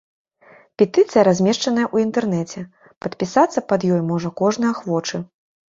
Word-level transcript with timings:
Петыцыя 0.81 1.23
размешчаная 1.27 1.85
ў 1.93 2.07
інтэрнэце, 2.07 2.59
падпісацца 3.05 3.59
пад 3.71 3.81
ёй 3.93 4.01
можа 4.13 4.29
кожны 4.45 4.65
ахвочы. 4.77 5.27